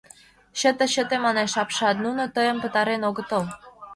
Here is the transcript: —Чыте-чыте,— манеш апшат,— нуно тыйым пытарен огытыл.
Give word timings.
—Чыте-чыте,— 0.59 1.15
манеш 1.25 1.53
апшат,— 1.61 1.95
нуно 2.03 2.23
тыйым 2.35 2.57
пытарен 2.63 3.01
огытыл. 3.09 3.43